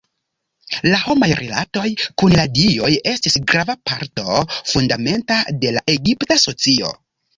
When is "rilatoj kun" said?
1.39-2.33